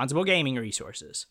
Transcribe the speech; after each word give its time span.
responsible 0.00 0.24
gaming 0.24 0.56
resources. 0.56 1.26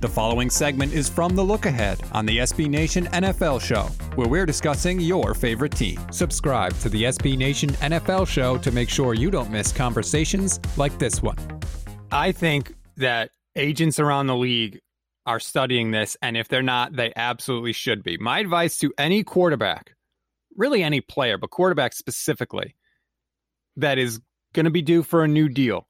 The 0.00 0.08
following 0.08 0.48
segment 0.48 0.94
is 0.94 1.10
from 1.10 1.36
The 1.36 1.42
Look 1.42 1.66
Ahead 1.66 2.00
on 2.12 2.24
the 2.24 2.38
SB 2.38 2.70
Nation 2.70 3.04
NFL 3.08 3.60
Show, 3.60 3.82
where 4.14 4.26
we're 4.26 4.46
discussing 4.46 4.98
your 4.98 5.34
favorite 5.34 5.72
team. 5.72 6.00
Subscribe 6.10 6.72
to 6.78 6.88
the 6.88 7.02
SB 7.02 7.36
Nation 7.36 7.68
NFL 7.82 8.26
Show 8.26 8.56
to 8.56 8.70
make 8.70 8.88
sure 8.88 9.12
you 9.12 9.30
don't 9.30 9.50
miss 9.50 9.72
conversations 9.72 10.58
like 10.78 10.98
this 10.98 11.20
one. 11.20 11.36
I 12.10 12.32
think 12.32 12.74
that 12.96 13.30
agents 13.56 13.98
around 13.98 14.28
the 14.28 14.36
league 14.36 14.80
are 15.26 15.40
studying 15.40 15.90
this, 15.90 16.16
and 16.22 16.34
if 16.34 16.48
they're 16.48 16.62
not, 16.62 16.96
they 16.96 17.12
absolutely 17.14 17.74
should 17.74 18.02
be. 18.02 18.16
My 18.16 18.38
advice 18.38 18.78
to 18.78 18.90
any 18.96 19.22
quarterback, 19.22 19.94
really 20.56 20.82
any 20.82 21.02
player, 21.02 21.36
but 21.36 21.50
quarterback 21.50 21.92
specifically, 21.92 22.74
that 23.76 23.98
is 23.98 24.18
going 24.54 24.64
to 24.64 24.70
be 24.70 24.80
due 24.80 25.02
for 25.02 25.24
a 25.24 25.28
new 25.28 25.50
deal, 25.50 25.86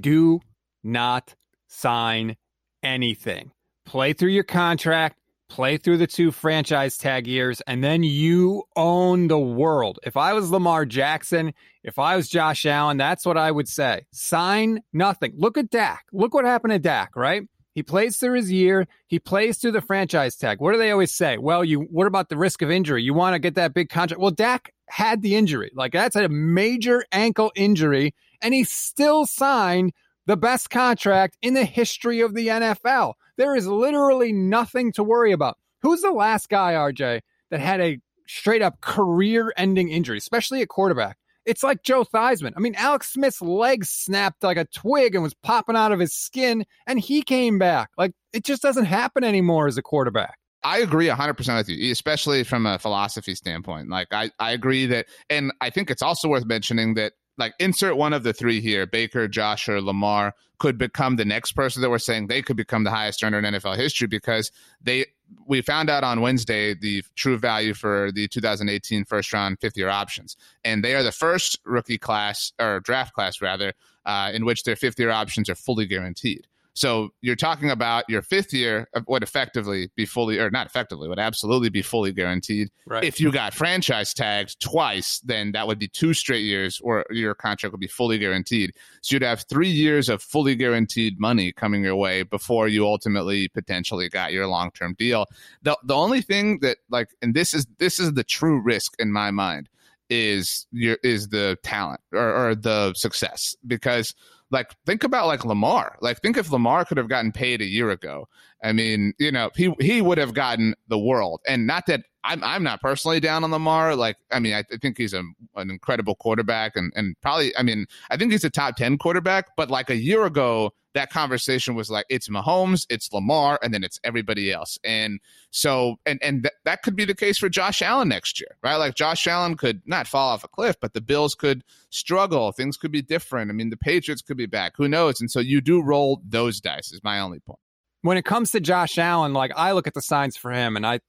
do 0.00 0.40
not 0.82 1.34
sign 1.68 2.36
anything. 2.82 3.52
Play 3.84 4.12
through 4.12 4.30
your 4.30 4.44
contract, 4.44 5.18
play 5.48 5.76
through 5.76 5.98
the 5.98 6.06
two 6.06 6.30
franchise 6.30 6.96
tag 6.96 7.26
years, 7.26 7.60
and 7.66 7.82
then 7.82 8.02
you 8.02 8.64
own 8.76 9.28
the 9.28 9.38
world. 9.38 9.98
If 10.04 10.16
I 10.16 10.32
was 10.32 10.50
Lamar 10.50 10.86
Jackson, 10.86 11.52
if 11.82 11.98
I 11.98 12.16
was 12.16 12.28
Josh 12.28 12.64
Allen, 12.66 12.96
that's 12.96 13.26
what 13.26 13.36
I 13.36 13.50
would 13.50 13.68
say. 13.68 14.06
Sign 14.12 14.82
nothing. 14.92 15.32
Look 15.36 15.58
at 15.58 15.70
Dak. 15.70 16.06
Look 16.12 16.34
what 16.34 16.44
happened 16.44 16.72
to 16.72 16.78
Dak, 16.78 17.16
right? 17.16 17.42
He 17.74 17.82
plays 17.82 18.16
through 18.16 18.34
his 18.34 18.50
year. 18.50 18.86
He 19.06 19.18
plays 19.18 19.58
through 19.58 19.72
the 19.72 19.80
franchise 19.80 20.36
tag. 20.36 20.60
What 20.60 20.72
do 20.72 20.78
they 20.78 20.90
always 20.90 21.14
say? 21.14 21.38
Well, 21.38 21.64
you 21.64 21.80
what 21.80 22.06
about 22.06 22.28
the 22.28 22.36
risk 22.36 22.62
of 22.62 22.70
injury? 22.70 23.02
You 23.02 23.14
want 23.14 23.34
to 23.34 23.38
get 23.38 23.54
that 23.54 23.74
big 23.74 23.88
contract. 23.88 24.20
Well, 24.20 24.32
Dak 24.32 24.72
had 24.88 25.22
the 25.22 25.36
injury. 25.36 25.70
Like 25.74 25.92
that's 25.92 26.16
a 26.16 26.28
major 26.28 27.04
ankle 27.12 27.52
injury, 27.54 28.14
and 28.42 28.52
he 28.52 28.64
still 28.64 29.24
signed 29.24 29.92
the 30.30 30.36
best 30.36 30.70
contract 30.70 31.36
in 31.42 31.54
the 31.54 31.64
history 31.64 32.20
of 32.20 32.34
the 32.34 32.46
NFL. 32.46 33.14
There 33.36 33.56
is 33.56 33.66
literally 33.66 34.32
nothing 34.32 34.92
to 34.92 35.02
worry 35.02 35.32
about. 35.32 35.58
Who's 35.82 36.02
the 36.02 36.12
last 36.12 36.48
guy, 36.48 36.74
RJ, 36.74 37.22
that 37.50 37.58
had 37.58 37.80
a 37.80 37.98
straight 38.28 38.62
up 38.62 38.80
career 38.80 39.52
ending 39.56 39.88
injury, 39.88 40.18
especially 40.18 40.62
at 40.62 40.68
quarterback? 40.68 41.16
It's 41.46 41.64
like 41.64 41.82
Joe 41.82 42.04
Theismann. 42.04 42.52
I 42.56 42.60
mean, 42.60 42.76
Alex 42.76 43.12
Smith's 43.12 43.42
leg 43.42 43.84
snapped 43.84 44.44
like 44.44 44.56
a 44.56 44.66
twig 44.66 45.16
and 45.16 45.24
was 45.24 45.34
popping 45.34 45.74
out 45.74 45.90
of 45.90 45.98
his 45.98 46.14
skin, 46.14 46.64
and 46.86 47.00
he 47.00 47.22
came 47.22 47.58
back. 47.58 47.90
Like, 47.98 48.12
it 48.32 48.44
just 48.44 48.62
doesn't 48.62 48.84
happen 48.84 49.24
anymore 49.24 49.66
as 49.66 49.78
a 49.78 49.82
quarterback. 49.82 50.38
I 50.62 50.78
agree 50.78 51.08
100% 51.08 51.56
with 51.56 51.68
you, 51.68 51.90
especially 51.90 52.44
from 52.44 52.66
a 52.66 52.78
philosophy 52.78 53.34
standpoint. 53.34 53.88
Like, 53.88 54.08
I, 54.12 54.30
I 54.38 54.52
agree 54.52 54.86
that, 54.86 55.06
and 55.28 55.50
I 55.60 55.70
think 55.70 55.90
it's 55.90 56.02
also 56.02 56.28
worth 56.28 56.44
mentioning 56.44 56.94
that 56.94 57.14
like 57.40 57.54
insert 57.58 57.96
one 57.96 58.12
of 58.12 58.22
the 58.22 58.32
three 58.32 58.60
here 58.60 58.86
baker 58.86 59.26
josh 59.26 59.68
or 59.68 59.80
lamar 59.80 60.34
could 60.58 60.78
become 60.78 61.16
the 61.16 61.24
next 61.24 61.52
person 61.52 61.82
that 61.82 61.90
we're 61.90 61.98
saying 61.98 62.26
they 62.26 62.42
could 62.42 62.56
become 62.56 62.84
the 62.84 62.90
highest 62.90 63.24
earner 63.24 63.38
in 63.38 63.44
nfl 63.54 63.76
history 63.76 64.06
because 64.06 64.52
they 64.80 65.06
we 65.46 65.62
found 65.62 65.90
out 65.90 66.04
on 66.04 66.20
wednesday 66.20 66.74
the 66.74 67.02
true 67.16 67.38
value 67.38 67.74
for 67.74 68.10
the 68.12 68.28
2018 68.28 69.04
first 69.04 69.32
round 69.32 69.58
fifth 69.60 69.76
year 69.76 69.88
options. 69.88 70.36
And 70.64 70.84
they 70.84 70.94
are 70.94 71.02
the 71.02 71.12
first 71.12 71.58
rookie 71.64 71.98
class 71.98 72.52
or 72.60 72.80
draft 72.80 73.14
class 73.14 73.40
rather 73.40 73.72
uh, 74.06 74.30
in 74.32 74.44
which 74.44 74.64
their 74.64 74.76
fifth 74.76 74.98
year 74.98 75.10
options 75.10 75.48
are 75.48 75.54
fully 75.54 75.86
guaranteed 75.86 76.46
so 76.74 77.10
you're 77.20 77.36
talking 77.36 77.70
about 77.70 78.04
your 78.08 78.22
fifth 78.22 78.52
year 78.52 78.88
would 79.08 79.22
effectively 79.22 79.90
be 79.96 80.06
fully, 80.06 80.38
or 80.38 80.50
not 80.50 80.66
effectively, 80.66 81.08
would 81.08 81.18
absolutely 81.18 81.68
be 81.68 81.82
fully 81.82 82.12
guaranteed. 82.12 82.68
Right. 82.86 83.04
If 83.04 83.20
you 83.20 83.32
got 83.32 83.54
franchise 83.54 84.14
tagged 84.14 84.60
twice, 84.60 85.20
then 85.20 85.52
that 85.52 85.66
would 85.66 85.78
be 85.78 85.88
two 85.88 86.14
straight 86.14 86.44
years, 86.44 86.78
where 86.78 87.04
your 87.10 87.34
contract 87.34 87.72
would 87.72 87.80
be 87.80 87.88
fully 87.88 88.18
guaranteed. 88.18 88.72
So 89.02 89.14
you'd 89.14 89.22
have 89.22 89.44
three 89.48 89.68
years 89.68 90.08
of 90.08 90.22
fully 90.22 90.54
guaranteed 90.54 91.18
money 91.18 91.52
coming 91.52 91.82
your 91.82 91.96
way 91.96 92.22
before 92.22 92.68
you 92.68 92.86
ultimately 92.86 93.48
potentially 93.48 94.08
got 94.08 94.32
your 94.32 94.46
long 94.46 94.70
term 94.70 94.94
deal. 94.98 95.26
The 95.62 95.76
the 95.84 95.96
only 95.96 96.22
thing 96.22 96.60
that 96.60 96.78
like, 96.88 97.08
and 97.20 97.34
this 97.34 97.52
is 97.52 97.66
this 97.78 97.98
is 97.98 98.14
the 98.14 98.24
true 98.24 98.60
risk 98.60 98.94
in 98.98 99.12
my 99.12 99.30
mind 99.30 99.68
is 100.08 100.66
your 100.72 100.98
is 101.04 101.28
the 101.28 101.56
talent 101.62 102.00
or, 102.12 102.50
or 102.50 102.54
the 102.54 102.92
success 102.94 103.54
because 103.66 104.14
like 104.50 104.74
think 104.86 105.04
about 105.04 105.26
like 105.26 105.44
Lamar. 105.44 105.96
Like 106.00 106.20
think 106.20 106.36
if 106.36 106.50
Lamar 106.50 106.84
could 106.84 106.98
have 106.98 107.08
gotten 107.08 107.32
paid 107.32 107.60
a 107.60 107.66
year 107.66 107.90
ago. 107.90 108.28
I 108.62 108.72
mean, 108.72 109.14
you 109.18 109.32
know, 109.32 109.50
he 109.54 109.74
he 109.80 110.02
would 110.02 110.18
have 110.18 110.34
gotten 110.34 110.74
the 110.88 110.98
world. 110.98 111.40
And 111.46 111.66
not 111.66 111.86
that 111.86 112.04
I'm 112.24 112.42
I'm 112.44 112.62
not 112.62 112.80
personally 112.80 113.20
down 113.20 113.44
on 113.44 113.50
Lamar. 113.50 113.96
Like 113.96 114.16
I 114.30 114.38
mean, 114.40 114.54
I, 114.54 114.64
I 114.72 114.76
think 114.76 114.98
he's 114.98 115.14
a, 115.14 115.22
an 115.56 115.70
incredible 115.70 116.14
quarterback 116.16 116.76
and 116.76 116.92
and 116.94 117.16
probably 117.20 117.56
I 117.56 117.62
mean, 117.62 117.86
I 118.10 118.16
think 118.16 118.32
he's 118.32 118.44
a 118.44 118.50
top 118.50 118.76
10 118.76 118.98
quarterback, 118.98 119.56
but 119.56 119.70
like 119.70 119.90
a 119.90 119.96
year 119.96 120.24
ago 120.24 120.72
that 120.94 121.10
conversation 121.10 121.74
was 121.74 121.90
like 121.90 122.06
it's 122.08 122.28
Mahomes, 122.28 122.86
it's 122.90 123.12
Lamar, 123.12 123.58
and 123.62 123.72
then 123.72 123.84
it's 123.84 124.00
everybody 124.04 124.52
else. 124.52 124.78
And 124.84 125.20
so, 125.50 125.96
and 126.06 126.22
and 126.22 126.42
th- 126.42 126.54
that 126.64 126.82
could 126.82 126.96
be 126.96 127.04
the 127.04 127.14
case 127.14 127.38
for 127.38 127.48
Josh 127.48 127.82
Allen 127.82 128.08
next 128.08 128.40
year, 128.40 128.56
right? 128.62 128.76
Like 128.76 128.94
Josh 128.94 129.26
Allen 129.26 129.56
could 129.56 129.82
not 129.86 130.06
fall 130.06 130.30
off 130.30 130.44
a 130.44 130.48
cliff, 130.48 130.76
but 130.80 130.92
the 130.92 131.00
Bills 131.00 131.34
could 131.34 131.62
struggle. 131.90 132.52
Things 132.52 132.76
could 132.76 132.92
be 132.92 133.02
different. 133.02 133.50
I 133.50 133.54
mean, 133.54 133.70
the 133.70 133.76
Patriots 133.76 134.22
could 134.22 134.36
be 134.36 134.46
back. 134.46 134.74
Who 134.76 134.88
knows? 134.88 135.20
And 135.20 135.30
so 135.30 135.40
you 135.40 135.60
do 135.60 135.82
roll 135.82 136.20
those 136.26 136.60
dice. 136.60 136.92
Is 136.92 137.02
my 137.04 137.20
only 137.20 137.40
point. 137.40 137.60
When 138.02 138.16
it 138.16 138.24
comes 138.24 138.50
to 138.52 138.60
Josh 138.60 138.98
Allen, 138.98 139.32
like 139.32 139.52
I 139.56 139.72
look 139.72 139.86
at 139.86 139.94
the 139.94 140.02
signs 140.02 140.36
for 140.36 140.50
him, 140.50 140.76
and 140.76 140.86
I 140.86 141.00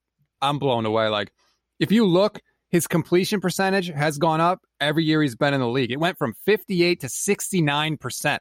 I'm 0.42 0.58
blown 0.58 0.84
away. 0.86 1.08
Like 1.08 1.32
if 1.80 1.90
you 1.90 2.06
look. 2.06 2.40
His 2.68 2.86
completion 2.86 3.38
percentage 3.38 3.88
has 3.88 4.16
gone 4.16 4.40
up 4.40 4.62
every 4.80 5.04
year 5.04 5.20
he's 5.20 5.36
been 5.36 5.52
in 5.52 5.60
the 5.60 5.68
league. 5.68 5.92
It 5.92 6.00
went 6.00 6.16
from 6.16 6.32
58 6.46 7.00
to 7.00 7.06
69% 7.06 8.38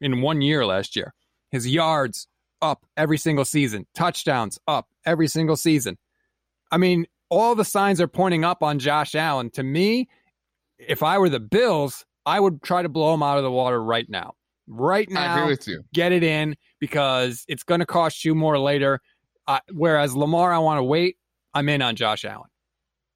in 0.00 0.22
one 0.22 0.40
year 0.40 0.64
last 0.64 0.96
year. 0.96 1.12
His 1.50 1.68
yards 1.68 2.26
up 2.62 2.86
every 2.96 3.18
single 3.18 3.44
season, 3.44 3.86
touchdowns 3.94 4.58
up 4.66 4.88
every 5.04 5.28
single 5.28 5.56
season. 5.56 5.98
I 6.72 6.78
mean, 6.78 7.06
all 7.28 7.54
the 7.54 7.64
signs 7.64 8.00
are 8.00 8.08
pointing 8.08 8.44
up 8.44 8.62
on 8.62 8.78
Josh 8.78 9.14
Allen. 9.14 9.50
To 9.50 9.62
me, 9.62 10.08
if 10.78 11.02
I 11.02 11.18
were 11.18 11.28
the 11.28 11.40
Bills, 11.40 12.04
I 12.26 12.40
would 12.40 12.62
try 12.62 12.82
to 12.82 12.88
blow 12.88 13.14
him 13.14 13.22
out 13.22 13.36
of 13.36 13.44
the 13.44 13.50
water 13.50 13.82
right 13.82 14.08
now. 14.08 14.34
Right 14.66 15.10
now, 15.10 15.34
I 15.34 15.40
agree 15.40 15.52
with 15.52 15.68
you. 15.68 15.84
Get 15.92 16.12
it 16.12 16.22
in 16.22 16.56
because 16.80 17.44
it's 17.48 17.62
going 17.62 17.80
to 17.80 17.86
cost 17.86 18.24
you 18.24 18.34
more 18.34 18.58
later. 18.58 19.00
Uh, 19.46 19.60
whereas 19.72 20.16
Lamar, 20.16 20.52
I 20.52 20.58
want 20.58 20.78
to 20.78 20.84
wait. 20.84 21.16
I'm 21.54 21.68
in 21.68 21.82
on 21.82 21.96
Josh 21.96 22.24
Allen. 22.24 22.48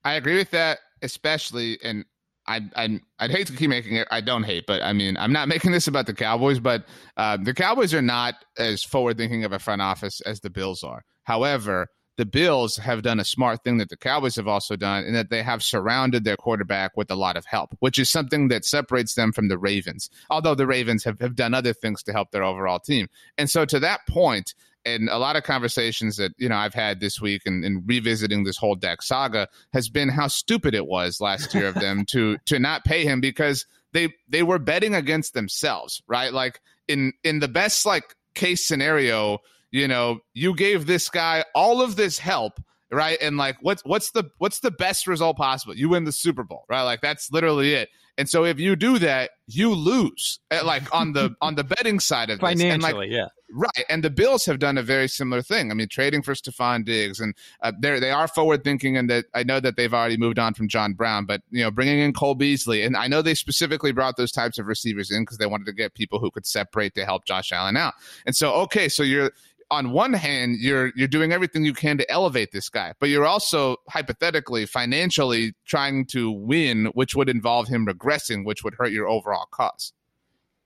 I 0.03 0.13
agree 0.13 0.37
with 0.37 0.51
that, 0.51 0.79
especially, 1.01 1.77
and 1.83 2.05
I, 2.47 2.61
I 2.75 2.99
I'd 3.19 3.31
hate 3.31 3.47
to 3.47 3.53
keep 3.53 3.69
making 3.69 3.95
it. 3.95 4.07
I 4.09 4.21
don't 4.21 4.43
hate, 4.43 4.65
but 4.65 4.81
I 4.81 4.93
mean, 4.93 5.17
I'm 5.17 5.33
not 5.33 5.47
making 5.55 5.71
this 5.71 5.87
about 5.87 6.07
the 6.07 6.13
Cowboys, 6.13 6.59
but 6.59 6.85
uh, 7.17 7.37
the 7.37 7.53
Cowboys 7.53 7.93
are 7.93 8.01
not 8.01 8.35
as 8.57 8.83
forward 8.83 9.17
thinking 9.17 9.43
of 9.43 9.51
a 9.51 9.59
front 9.59 9.81
office 9.81 10.21
as 10.21 10.39
the 10.39 10.49
Bills 10.49 10.83
are. 10.83 11.03
However, 11.23 11.87
the 12.17 12.25
Bills 12.25 12.75
have 12.75 13.01
done 13.01 13.19
a 13.21 13.23
smart 13.23 13.63
thing 13.63 13.77
that 13.77 13.87
the 13.87 13.95
Cowboys 13.95 14.35
have 14.35 14.47
also 14.47 14.75
done, 14.75 15.05
in 15.05 15.13
that 15.13 15.29
they 15.29 15.41
have 15.41 15.63
surrounded 15.63 16.25
their 16.25 16.35
quarterback 16.35 16.97
with 16.97 17.09
a 17.09 17.15
lot 17.15 17.37
of 17.37 17.45
help, 17.45 17.73
which 17.79 17.97
is 17.97 18.11
something 18.11 18.49
that 18.49 18.65
separates 18.65 19.13
them 19.13 19.31
from 19.31 19.47
the 19.47 19.57
Ravens. 19.57 20.09
Although 20.29 20.55
the 20.55 20.67
Ravens 20.67 21.05
have, 21.05 21.21
have 21.21 21.35
done 21.35 21.53
other 21.53 21.71
things 21.71 22.03
to 22.03 22.11
help 22.11 22.31
their 22.31 22.43
overall 22.43 22.79
team. 22.79 23.07
And 23.37 23.49
so 23.49 23.63
to 23.63 23.79
that 23.79 24.01
point, 24.05 24.53
and 24.85 25.09
a 25.09 25.17
lot 25.17 25.35
of 25.35 25.43
conversations 25.43 26.17
that 26.17 26.31
you 26.37 26.49
know 26.49 26.55
I've 26.55 26.73
had 26.73 26.99
this 26.99 27.19
week 27.19 27.43
and, 27.45 27.63
and, 27.63 27.83
revisiting 27.85 28.43
this 28.43 28.57
whole 28.57 28.75
Dak 28.75 29.01
saga 29.01 29.47
has 29.73 29.89
been 29.89 30.09
how 30.09 30.27
stupid 30.27 30.73
it 30.73 30.85
was 30.85 31.19
last 31.19 31.53
year 31.53 31.67
of 31.67 31.75
them 31.75 32.05
to 32.09 32.37
to 32.45 32.59
not 32.59 32.85
pay 32.85 33.03
him 33.03 33.21
because 33.21 33.65
they 33.93 34.13
they 34.27 34.43
were 34.43 34.59
betting 34.59 34.95
against 34.95 35.33
themselves, 35.33 36.01
right? 36.07 36.33
Like 36.33 36.61
in 36.87 37.13
in 37.23 37.39
the 37.39 37.47
best 37.47 37.85
like 37.85 38.15
case 38.33 38.67
scenario, 38.67 39.39
you 39.71 39.87
know, 39.87 40.19
you 40.33 40.55
gave 40.55 40.85
this 40.85 41.09
guy 41.09 41.43
all 41.53 41.81
of 41.81 41.95
this 41.95 42.19
help 42.19 42.59
right? 42.91 43.17
And 43.21 43.37
like, 43.37 43.57
what's 43.61 43.83
what's 43.85 44.11
the 44.11 44.31
what's 44.37 44.59
the 44.59 44.71
best 44.71 45.07
result 45.07 45.37
possible? 45.37 45.75
You 45.75 45.89
win 45.89 46.05
the 46.05 46.11
Super 46.11 46.43
Bowl, 46.43 46.65
right? 46.69 46.83
Like 46.83 47.01
that's 47.01 47.31
literally 47.31 47.73
it. 47.73 47.89
And 48.17 48.27
so 48.27 48.43
if 48.43 48.59
you 48.59 48.75
do 48.75 48.99
that, 48.99 49.31
you 49.47 49.73
lose. 49.73 50.39
Eh, 50.51 50.61
like 50.61 50.93
on 50.93 51.13
the 51.13 51.35
on 51.41 51.55
the 51.55 51.63
betting 51.63 51.99
side 51.99 52.29
of 52.29 52.39
this. 52.39 52.49
financially, 52.49 52.93
like, 52.93 53.09
yeah, 53.09 53.27
right. 53.51 53.85
And 53.89 54.03
the 54.03 54.09
Bills 54.09 54.45
have 54.45 54.59
done 54.59 54.77
a 54.77 54.83
very 54.83 55.07
similar 55.07 55.41
thing. 55.41 55.71
I 55.71 55.73
mean, 55.73 55.87
trading 55.87 56.21
for 56.21 56.33
Stefon 56.33 56.85
Diggs, 56.85 57.19
and 57.19 57.35
uh, 57.61 57.71
they 57.79 57.99
they 57.99 58.11
are 58.11 58.27
forward 58.27 58.63
thinking, 58.63 58.97
and 58.97 59.09
that 59.09 59.25
I 59.33 59.43
know 59.43 59.59
that 59.59 59.75
they've 59.75 59.93
already 59.93 60.17
moved 60.17 60.39
on 60.39 60.53
from 60.53 60.67
John 60.67 60.93
Brown, 60.93 61.25
but 61.25 61.41
you 61.49 61.63
know, 61.63 61.71
bringing 61.71 61.99
in 61.99 62.13
Cole 62.13 62.35
Beasley, 62.35 62.83
and 62.83 62.95
I 62.95 63.07
know 63.07 63.21
they 63.21 63.35
specifically 63.35 63.91
brought 63.91 64.17
those 64.17 64.31
types 64.31 64.57
of 64.57 64.67
receivers 64.67 65.11
in 65.11 65.23
because 65.23 65.37
they 65.37 65.45
wanted 65.45 65.65
to 65.65 65.73
get 65.73 65.93
people 65.93 66.19
who 66.19 66.31
could 66.31 66.45
separate 66.45 66.95
to 66.95 67.05
help 67.05 67.25
Josh 67.25 67.51
Allen 67.51 67.77
out. 67.77 67.93
And 68.25 68.35
so, 68.35 68.53
okay, 68.53 68.89
so 68.89 69.03
you're 69.03 69.31
on 69.71 69.91
one 69.91 70.13
hand 70.13 70.57
you're 70.59 70.91
you're 70.95 71.07
doing 71.07 71.31
everything 71.31 71.63
you 71.63 71.73
can 71.73 71.97
to 71.97 72.11
elevate 72.11 72.51
this 72.51 72.69
guy 72.69 72.93
but 72.99 73.09
you're 73.09 73.25
also 73.25 73.77
hypothetically 73.87 74.65
financially 74.65 75.53
trying 75.65 76.05
to 76.05 76.31
win 76.31 76.85
which 76.93 77.15
would 77.15 77.29
involve 77.29 77.67
him 77.67 77.85
regressing 77.85 78.45
which 78.45 78.63
would 78.63 78.73
hurt 78.73 78.91
your 78.91 79.07
overall 79.07 79.45
cause 79.51 79.93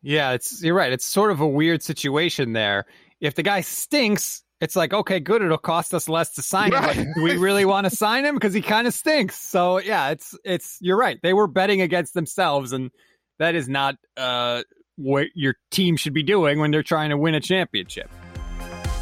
yeah 0.03 0.31
it's 0.31 0.61
you're 0.63 0.75
right. 0.75 0.91
It's 0.91 1.05
sort 1.05 1.31
of 1.31 1.39
a 1.39 1.47
weird 1.47 1.81
situation 1.81 2.53
there. 2.53 2.85
If 3.19 3.35
the 3.35 3.43
guy 3.43 3.61
stinks 3.61 4.43
it's 4.61 4.75
like 4.75 4.93
okay 4.93 5.19
good 5.19 5.41
it'll 5.41 5.57
cost 5.57 5.93
us 5.93 6.07
less 6.07 6.35
to 6.35 6.41
sign 6.41 6.71
right. 6.71 6.95
him 6.95 7.11
do 7.15 7.23
we 7.23 7.35
really 7.35 7.65
want 7.65 7.85
to 7.85 7.89
sign 7.95 8.25
him? 8.25 8.35
Because 8.35 8.53
he 8.53 8.61
kind 8.61 8.87
of 8.87 8.93
stinks. 8.93 9.39
So 9.39 9.79
yeah 9.79 10.09
it's 10.09 10.37
it's 10.43 10.77
you're 10.81 10.97
right. 10.97 11.19
They 11.23 11.33
were 11.33 11.47
betting 11.47 11.81
against 11.81 12.13
themselves 12.13 12.71
and 12.73 12.91
that 13.39 13.55
is 13.55 13.67
not 13.67 13.95
uh 14.15 14.63
what 14.95 15.27
your 15.33 15.55
team 15.71 15.97
should 15.97 16.13
be 16.13 16.23
doing 16.23 16.59
when 16.59 16.69
they're 16.69 16.83
trying 16.83 17.09
to 17.09 17.17
win 17.17 17.33
a 17.33 17.39
championship. 17.39 18.11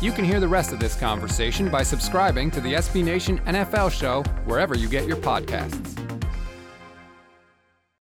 You 0.01 0.11
can 0.11 0.25
hear 0.25 0.39
the 0.39 0.47
rest 0.47 0.71
of 0.71 0.79
this 0.79 0.95
conversation 0.95 1.69
by 1.69 1.83
subscribing 1.83 2.49
to 2.51 2.61
the 2.61 2.73
SB 2.73 3.03
Nation 3.03 3.39
NFL 3.39 3.91
show 3.91 4.23
wherever 4.45 4.75
you 4.75 4.89
get 4.89 5.05
your 5.05 5.17
podcasts. 5.17 6.10